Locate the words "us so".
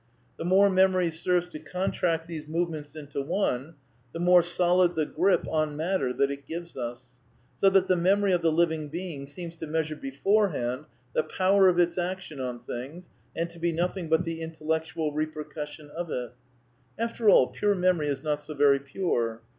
6.75-7.69